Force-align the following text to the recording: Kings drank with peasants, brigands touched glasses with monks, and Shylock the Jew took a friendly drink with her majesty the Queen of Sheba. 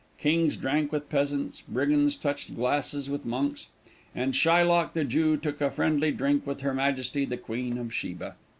Kings 0.17 0.57
drank 0.57 0.91
with 0.91 1.09
peasants, 1.11 1.61
brigands 1.67 2.15
touched 2.15 2.55
glasses 2.55 3.07
with 3.07 3.23
monks, 3.23 3.67
and 4.15 4.33
Shylock 4.33 4.93
the 4.93 5.03
Jew 5.03 5.37
took 5.37 5.61
a 5.61 5.69
friendly 5.69 6.09
drink 6.11 6.47
with 6.47 6.61
her 6.61 6.73
majesty 6.73 7.23
the 7.23 7.37
Queen 7.37 7.77
of 7.77 7.93
Sheba. 7.93 8.33